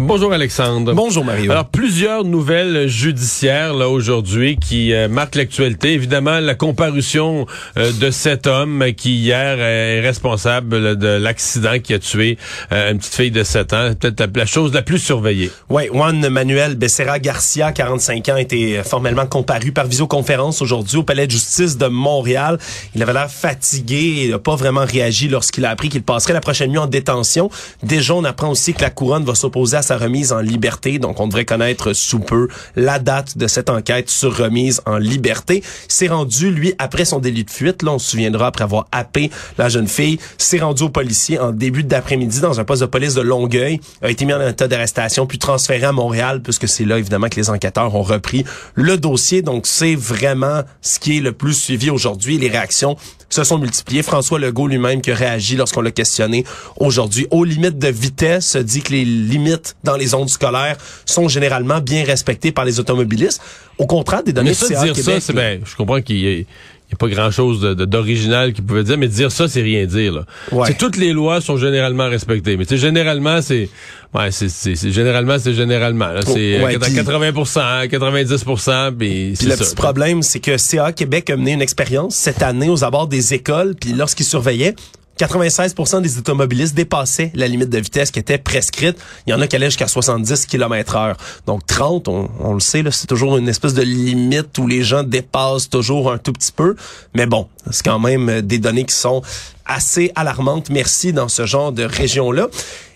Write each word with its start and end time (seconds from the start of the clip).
Bonjour 0.00 0.32
Alexandre. 0.32 0.94
Bonjour 0.94 1.24
Mario. 1.24 1.50
Alors 1.50 1.64
plusieurs 1.64 2.22
nouvelles 2.22 2.86
judiciaires 2.86 3.74
là 3.74 3.88
aujourd'hui 3.88 4.56
qui 4.56 4.92
euh, 4.92 5.08
marquent 5.08 5.34
l'actualité. 5.34 5.92
Évidemment 5.92 6.38
la 6.38 6.54
comparution 6.54 7.46
euh, 7.76 7.90
de 7.90 8.12
cet 8.12 8.46
homme 8.46 8.84
qui 8.96 9.16
hier 9.16 9.58
est 9.58 10.00
responsable 10.00 10.96
de 10.96 11.08
l'accident 11.08 11.80
qui 11.82 11.94
a 11.94 11.98
tué 11.98 12.38
euh, 12.70 12.92
une 12.92 12.98
petite 12.98 13.14
fille 13.14 13.30
de 13.32 13.42
7 13.42 13.72
ans, 13.72 13.90
peut-être 13.98 14.36
la, 14.36 14.46
chose 14.46 14.72
la 14.72 14.82
plus 14.82 15.00
surveillée. 15.00 15.50
Oui, 15.68 15.88
Juan 15.92 16.28
Manuel 16.28 16.76
Becerra 16.76 17.18
Garcia, 17.18 17.72
45 17.72 18.28
ans, 18.28 18.34
a 18.36 18.40
été 18.40 18.80
formellement 18.84 19.26
comparu 19.26 19.72
par 19.72 19.88
visioconférence 19.88 20.62
aujourd'hui 20.62 20.98
au 20.98 21.02
palais 21.02 21.26
de 21.26 21.32
justice 21.32 21.76
de 21.76 21.88
Montréal. 21.88 22.58
Il 22.94 23.02
avait 23.02 23.14
l'air 23.14 23.28
fatigué 23.32 24.22
et 24.22 24.28
n'a 24.28 24.38
pas 24.38 24.54
vraiment 24.54 24.84
réagi 24.84 25.26
lorsqu'il 25.26 25.64
a 25.64 25.70
appris 25.70 25.88
qu'il 25.88 26.04
passerait 26.04 26.34
la 26.34 26.40
prochaine 26.40 26.70
nuit 26.70 26.78
en 26.78 26.86
détention. 26.86 27.50
Déjà, 27.82 28.14
on 28.14 28.22
apprend 28.22 28.50
aussi 28.50 28.74
que 28.74 28.82
la 28.82 28.90
couronne 28.90 29.24
va 29.24 29.34
s'opposer 29.34 29.76
à 29.76 29.82
sa 29.88 29.96
remise 29.96 30.32
en 30.32 30.40
liberté. 30.40 30.98
Donc, 30.98 31.18
on 31.18 31.26
devrait 31.26 31.44
connaître 31.46 31.94
sous 31.94 32.18
peu 32.18 32.48
la 32.76 32.98
date 32.98 33.38
de 33.38 33.46
cette 33.46 33.70
enquête 33.70 34.10
sur 34.10 34.36
remise 34.36 34.82
en 34.86 34.98
liberté. 34.98 35.62
C'est 35.88 36.08
rendu, 36.08 36.50
lui, 36.50 36.74
après 36.78 37.04
son 37.06 37.18
délit 37.18 37.44
de 37.44 37.50
fuite. 37.50 37.82
Là, 37.82 37.92
on 37.92 37.98
se 37.98 38.10
souviendra, 38.10 38.48
après 38.48 38.64
avoir 38.64 38.86
happé 38.92 39.30
la 39.56 39.68
jeune 39.68 39.88
fille, 39.88 40.18
s'est 40.36 40.58
rendu 40.58 40.82
au 40.82 40.88
policier 40.90 41.38
en 41.38 41.52
début 41.52 41.84
d'après-midi 41.84 42.40
dans 42.40 42.60
un 42.60 42.64
poste 42.64 42.82
de 42.82 42.86
police 42.86 43.14
de 43.14 43.22
Longueuil, 43.22 43.80
a 44.02 44.10
été 44.10 44.24
mis 44.26 44.34
en 44.34 44.46
état 44.46 44.68
d'arrestation, 44.68 45.26
puis 45.26 45.38
transféré 45.38 45.86
à 45.86 45.92
Montréal, 45.92 46.42
puisque 46.42 46.68
c'est 46.68 46.84
là, 46.84 46.98
évidemment, 46.98 47.28
que 47.28 47.36
les 47.36 47.48
enquêteurs 47.48 47.94
ont 47.94 48.02
repris 48.02 48.44
le 48.74 48.98
dossier. 48.98 49.40
Donc, 49.40 49.66
c'est 49.66 49.94
vraiment 49.94 50.62
ce 50.82 50.98
qui 50.98 51.16
est 51.16 51.20
le 51.20 51.32
plus 51.32 51.54
suivi 51.54 51.88
aujourd'hui. 51.88 52.36
Les 52.36 52.48
réactions 52.48 52.96
se 53.30 53.44
sont 53.44 53.58
multipliées. 53.58 54.02
François 54.02 54.38
Legault 54.38 54.68
lui-même 54.68 55.00
qui 55.00 55.10
a 55.10 55.14
réagi 55.14 55.56
lorsqu'on 55.56 55.82
l'a 55.82 55.90
questionné 55.90 56.44
aujourd'hui. 56.76 57.26
Aux 57.30 57.44
limites 57.44 57.78
de 57.78 57.88
vitesse, 57.88 58.56
dit 58.56 58.82
que 58.82 58.92
les 58.92 59.04
limites 59.04 59.76
dans 59.84 59.96
les 59.96 60.08
zones 60.08 60.28
scolaires 60.28 60.76
sont 61.04 61.28
généralement 61.28 61.80
bien 61.80 62.04
respectées 62.04 62.52
par 62.52 62.64
les 62.64 62.80
automobilistes. 62.80 63.40
Au 63.78 63.86
contraire 63.86 64.22
des 64.22 64.32
données 64.32 64.50
mais 64.50 64.54
ça, 64.54 64.66
dire 64.84 64.96
ça, 64.96 65.20
c'est 65.20 65.32
ben, 65.32 65.60
je 65.64 65.76
comprends 65.76 66.00
qu'il 66.00 66.16
y 66.18 66.46
a 66.92 66.96
pas 66.96 67.08
grand 67.08 67.30
chose 67.30 67.60
d'original 67.60 68.52
qu'il 68.52 68.64
pouvait 68.64 68.82
dire, 68.82 68.98
mais 68.98 69.08
dire 69.08 69.30
ça, 69.30 69.46
c'est 69.46 69.62
rien 69.62 69.84
dire. 69.84 70.12
Là. 70.12 70.24
Ouais. 70.52 70.74
Toutes 70.74 70.96
les 70.96 71.12
lois 71.12 71.40
sont 71.40 71.56
généralement 71.56 72.08
respectées, 72.08 72.56
mais 72.56 72.64
généralement, 72.68 73.40
c'est 73.40 73.68
ouais, 74.14 74.30
c'est 74.30 74.90
généralement, 74.90 75.38
c'est 75.38 75.54
généralement. 75.54 76.10
C'est 76.24 76.62
ouais, 76.62 76.76
80% 76.76 77.88
90% 77.88 78.96
puis 78.96 79.34
le 79.42 79.56
petit 79.56 79.74
problème, 79.74 80.22
c'est 80.22 80.40
que 80.40 80.56
CA 80.56 80.92
Québec 80.92 81.30
a 81.30 81.36
mené 81.36 81.52
une 81.52 81.62
expérience 81.62 82.16
cette 82.16 82.42
année 82.42 82.68
aux 82.68 82.84
abords 82.84 83.06
des 83.06 83.34
écoles, 83.34 83.74
puis 83.78 83.92
lorsqu'ils 83.92 84.26
surveillaient, 84.26 84.74
96% 85.18 86.00
des 86.00 86.18
automobilistes 86.18 86.74
dépassaient 86.74 87.32
la 87.34 87.48
limite 87.48 87.70
de 87.70 87.78
vitesse 87.78 88.10
qui 88.10 88.18
était 88.18 88.38
prescrite. 88.38 88.96
Il 89.26 89.30
y 89.30 89.34
en 89.34 89.40
a 89.40 89.46
qui 89.46 89.56
allaient 89.56 89.66
jusqu'à 89.66 89.88
70 89.88 90.46
km 90.46 90.96
heure. 90.96 91.16
Donc 91.46 91.66
30, 91.66 92.08
on, 92.08 92.54
le 92.54 92.60
sait, 92.60 92.84
c'est 92.90 93.06
toujours 93.06 93.36
une 93.36 93.48
espèce 93.48 93.74
de 93.74 93.82
limite 93.82 94.56
où 94.58 94.66
les 94.66 94.82
gens 94.82 95.02
dépassent 95.02 95.68
toujours 95.68 96.12
un 96.12 96.18
tout 96.18 96.32
petit 96.32 96.52
peu. 96.52 96.76
Mais 97.14 97.26
bon, 97.26 97.48
c'est 97.70 97.84
quand 97.84 97.98
même 97.98 98.42
des 98.42 98.58
données 98.58 98.84
qui 98.84 98.94
sont 98.94 99.22
assez 99.66 100.12
alarmantes, 100.14 100.70
merci, 100.70 101.12
dans 101.12 101.28
ce 101.28 101.44
genre 101.44 101.72
de 101.72 101.84
région-là. 101.84 102.48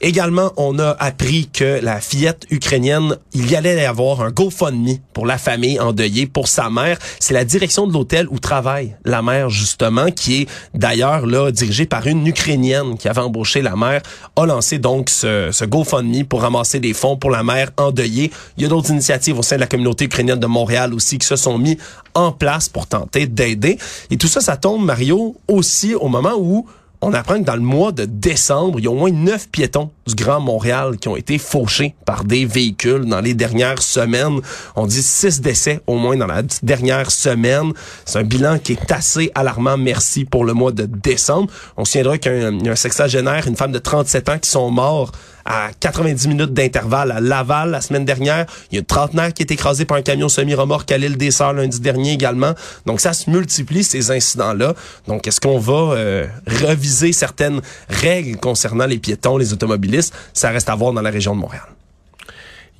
Également, 0.00 0.52
on 0.56 0.78
a 0.78 0.90
appris 1.00 1.48
que 1.52 1.80
la 1.82 2.00
fillette 2.00 2.46
ukrainienne, 2.50 3.16
il 3.32 3.50
y 3.50 3.56
allait 3.56 3.82
y 3.82 3.84
avoir 3.84 4.20
un 4.20 4.30
GoFundMe 4.30 4.98
pour 5.12 5.26
la 5.26 5.38
famille 5.38 5.80
endeuillée, 5.80 6.28
pour 6.28 6.46
sa 6.46 6.70
mère. 6.70 6.98
C'est 7.18 7.34
la 7.34 7.44
direction 7.44 7.88
de 7.88 7.92
l'hôtel 7.92 8.28
où 8.30 8.38
travaille 8.38 8.94
la 9.04 9.22
mère, 9.22 9.50
justement, 9.50 10.12
qui 10.12 10.42
est 10.42 10.48
d'ailleurs 10.72 11.26
là 11.26 11.50
dirigée 11.50 11.84
par 11.84 12.06
une 12.06 12.24
Ukrainienne 12.24 12.96
qui 12.96 13.08
avait 13.08 13.20
embauché 13.20 13.60
la 13.60 13.74
mère, 13.74 14.02
a 14.36 14.46
lancé 14.46 14.78
donc 14.78 15.10
ce, 15.10 15.50
ce 15.50 15.64
GoFundMe 15.64 16.24
pour 16.24 16.42
ramasser 16.42 16.78
des 16.78 16.94
fonds 16.94 17.16
pour 17.16 17.30
la 17.30 17.42
mère 17.42 17.70
endeuillée. 17.76 18.30
Il 18.56 18.62
y 18.62 18.66
a 18.66 18.68
d'autres 18.68 18.90
initiatives 18.90 19.36
au 19.36 19.42
sein 19.42 19.56
de 19.56 19.60
la 19.62 19.66
communauté 19.66 20.04
ukrainienne 20.04 20.38
de 20.38 20.46
Montréal 20.46 20.94
aussi 20.94 21.18
qui 21.18 21.26
se 21.26 21.34
sont 21.34 21.58
mis 21.58 21.76
en 22.14 22.30
place 22.30 22.68
pour 22.68 22.86
tenter 22.86 23.26
d'aider. 23.26 23.78
Et 24.12 24.16
tout 24.16 24.28
ça, 24.28 24.40
ça 24.40 24.56
tombe, 24.56 24.84
Mario, 24.84 25.36
aussi 25.48 25.96
au 25.96 26.06
moment 26.06 26.34
où 26.38 26.66
on 27.00 27.12
apprend 27.12 27.38
que 27.38 27.44
dans 27.44 27.54
le 27.54 27.62
mois 27.62 27.92
de 27.92 28.04
décembre, 28.04 28.80
il 28.80 28.84
y 28.84 28.88
a 28.88 28.90
au 28.90 28.94
moins 28.94 29.10
neuf 29.10 29.48
piétons 29.48 29.90
du 30.06 30.14
Grand 30.14 30.40
Montréal 30.40 30.96
qui 30.98 31.08
ont 31.08 31.16
été 31.16 31.38
fauchés 31.38 31.94
par 32.04 32.24
des 32.24 32.44
véhicules 32.44 33.04
dans 33.04 33.20
les 33.20 33.34
dernières 33.34 33.82
semaines. 33.82 34.40
On 34.74 34.86
dit 34.86 35.02
six 35.02 35.40
décès 35.40 35.80
au 35.86 35.96
moins 35.96 36.16
dans 36.16 36.26
la 36.26 36.42
dernière 36.62 37.10
semaine. 37.10 37.72
C'est 38.04 38.18
un 38.18 38.24
bilan 38.24 38.58
qui 38.58 38.72
est 38.72 38.92
assez 38.92 39.30
alarmant. 39.34 39.76
Merci 39.76 40.24
pour 40.24 40.44
le 40.44 40.54
mois 40.54 40.72
de 40.72 40.86
décembre. 40.86 41.52
On 41.76 41.84
se 41.84 41.92
souviendra 41.92 42.18
qu'il 42.18 42.32
y 42.32 42.44
a 42.44 42.48
un, 42.48 42.66
un 42.66 42.76
sexagénaire, 42.76 43.46
une 43.46 43.56
femme 43.56 43.72
de 43.72 43.78
37 43.78 44.28
ans 44.28 44.38
qui 44.38 44.50
sont 44.50 44.70
morts 44.70 45.12
à 45.48 45.70
90 45.80 46.28
minutes 46.28 46.52
d'intervalle 46.52 47.10
à 47.10 47.20
Laval 47.20 47.70
la 47.70 47.80
semaine 47.80 48.04
dernière. 48.04 48.46
Il 48.70 48.74
y 48.74 48.78
a 48.78 48.80
une 48.80 48.86
trentenaire 48.86 49.32
qui 49.32 49.42
est 49.42 49.50
écrasé 49.50 49.86
par 49.86 49.96
un 49.96 50.02
camion 50.02 50.28
semi-remorque 50.28 50.92
à 50.92 50.98
l'île 50.98 51.16
des 51.16 51.30
Sœurs 51.30 51.54
lundi 51.54 51.80
dernier 51.80 52.12
également. 52.12 52.52
Donc 52.84 53.00
ça 53.00 53.14
se 53.14 53.30
multiplie 53.30 53.82
ces 53.82 54.10
incidents-là. 54.10 54.74
Donc 55.06 55.26
est-ce 55.26 55.40
qu'on 55.40 55.58
va 55.58 55.94
euh, 55.94 56.26
reviser 56.46 57.12
certaines 57.12 57.62
règles 57.88 58.36
concernant 58.36 58.86
les 58.86 58.98
piétons, 58.98 59.38
les 59.38 59.52
automobilistes? 59.52 60.14
Ça 60.34 60.50
reste 60.50 60.68
à 60.68 60.74
voir 60.74 60.92
dans 60.92 61.02
la 61.02 61.10
région 61.10 61.34
de 61.34 61.40
Montréal. 61.40 61.64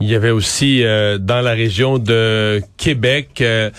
Il 0.00 0.08
y 0.08 0.14
avait 0.14 0.30
aussi 0.30 0.84
euh, 0.84 1.18
dans 1.18 1.40
la 1.40 1.52
région 1.52 1.98
de 1.98 2.62
Québec 2.88 3.42
euh, 3.42 3.70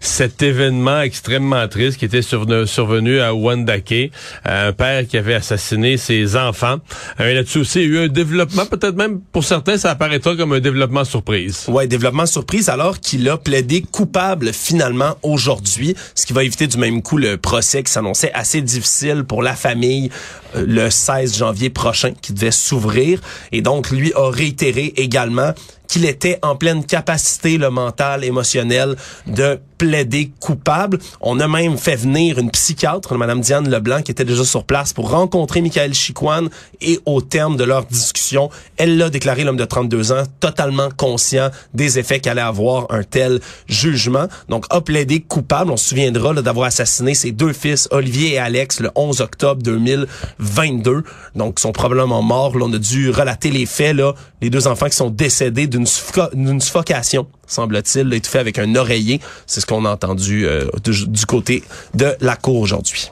cet 0.00 0.42
événement 0.42 1.00
extrêmement 1.00 1.68
triste 1.68 1.98
qui 1.98 2.04
était 2.04 2.20
survenu, 2.20 2.66
survenu 2.66 3.20
à 3.20 3.32
Wandake, 3.32 3.92
euh, 3.92 4.70
un 4.70 4.72
père 4.72 5.06
qui 5.06 5.16
avait 5.16 5.34
assassiné 5.34 5.96
ses 5.96 6.34
enfants. 6.34 6.78
Là-dessus 7.20 7.58
aussi, 7.58 7.82
il 7.82 7.94
y 7.94 7.96
a 7.96 8.00
eu 8.00 8.04
un 8.06 8.08
développement, 8.08 8.66
peut-être 8.66 8.96
même 8.96 9.20
pour 9.20 9.44
certains, 9.44 9.78
ça 9.78 9.92
apparaîtra 9.92 10.34
comme 10.34 10.52
un 10.52 10.58
développement 10.58 11.04
surprise. 11.04 11.66
Ouais, 11.68 11.86
développement 11.86 12.26
surprise 12.26 12.68
alors 12.68 12.98
qu'il 12.98 13.28
a 13.28 13.36
plaidé 13.36 13.82
coupable 13.82 14.52
finalement 14.52 15.16
aujourd'hui, 15.22 15.94
ce 16.16 16.26
qui 16.26 16.32
va 16.32 16.42
éviter 16.42 16.66
du 16.66 16.78
même 16.78 17.02
coup 17.02 17.18
le 17.18 17.36
procès 17.36 17.84
qui 17.84 17.92
s'annonçait 17.92 18.32
assez 18.32 18.62
difficile 18.62 19.22
pour 19.22 19.44
la 19.44 19.54
famille 19.54 20.10
le 20.56 20.90
16 20.90 21.36
janvier 21.36 21.70
prochain 21.70 22.12
qui 22.20 22.32
devait 22.32 22.50
s'ouvrir. 22.50 23.20
Et 23.52 23.62
donc, 23.62 23.90
lui 23.90 24.12
a 24.14 24.30
réitéré 24.30 24.92
également 24.96 25.52
qu'il 25.86 26.04
était 26.04 26.38
en 26.42 26.56
pleine 26.56 26.84
capacité, 26.84 27.58
le 27.58 27.70
mental, 27.70 28.24
émotionnel, 28.24 28.96
de 29.26 29.60
plaider 29.78 30.30
coupable. 30.40 30.98
On 31.20 31.40
a 31.40 31.48
même 31.48 31.76
fait 31.78 31.96
venir 31.96 32.38
une 32.38 32.50
psychiatre, 32.50 33.16
Madame 33.16 33.40
Diane 33.40 33.68
Leblanc, 33.68 34.02
qui 34.02 34.10
était 34.10 34.24
déjà 34.24 34.44
sur 34.44 34.64
place 34.64 34.92
pour 34.92 35.10
rencontrer 35.10 35.60
Michael 35.60 35.94
Chicoine 35.94 36.48
et 36.80 37.00
au 37.06 37.20
terme 37.20 37.56
de 37.56 37.64
leur 37.64 37.84
discussion, 37.86 38.50
elle 38.76 38.96
l'a 38.96 39.10
déclaré, 39.10 39.44
l'homme 39.44 39.56
de 39.56 39.64
32 39.64 40.12
ans, 40.12 40.24
totalement 40.40 40.88
conscient 40.96 41.50
des 41.74 41.98
effets 41.98 42.20
qu'allait 42.20 42.40
avoir 42.40 42.86
un 42.90 43.02
tel 43.02 43.40
jugement. 43.68 44.26
Donc, 44.48 44.66
a 44.70 44.80
plaidé 44.80 45.20
coupable. 45.20 45.70
On 45.70 45.76
se 45.76 45.90
souviendra 45.90 46.34
d'avoir 46.34 46.66
assassiné 46.66 47.14
ses 47.14 47.32
deux 47.32 47.52
fils, 47.52 47.88
Olivier 47.90 48.34
et 48.34 48.38
Alex, 48.38 48.80
le 48.80 48.90
11 48.94 49.20
octobre 49.20 49.62
2022. 49.62 51.02
Donc, 51.34 51.56
ils 51.58 51.62
sont 51.62 51.72
probablement 51.72 52.22
morts. 52.22 52.56
Là, 52.58 52.66
on 52.66 52.72
a 52.72 52.78
dû 52.78 53.10
relater 53.10 53.50
les 53.50 53.66
faits, 53.66 53.96
là, 53.96 54.14
les 54.40 54.50
deux 54.50 54.66
enfants 54.66 54.88
qui 54.88 54.96
sont 54.96 55.10
décédés 55.10 55.66
d'une 55.66 55.86
suffocation, 55.86 57.26
semble-t-il, 57.46 58.12
étouffé 58.14 58.38
avec 58.38 58.58
un 58.58 58.74
oreiller. 58.74 59.20
C'est 59.46 59.60
ce 59.60 59.66
qu'on 59.66 59.84
a 59.84 59.90
entendu 59.90 60.46
euh, 60.46 60.66
du 60.84 61.26
côté 61.26 61.62
de 61.94 62.14
la 62.20 62.36
cour 62.36 62.56
aujourd'hui. 62.56 63.10